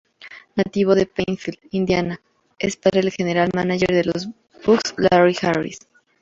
Nativo 0.55 0.95
de 0.95 1.05
Plainfield, 1.05 1.59
Indiana, 1.69 2.19
es 2.57 2.75
padre 2.75 3.01
del 3.01 3.11
general 3.11 3.51
mánager 3.53 3.89
de 3.89 4.05
los 4.05 4.29
Bucks 4.65 4.95
Larry 4.97 5.37
Harris. 5.39 5.77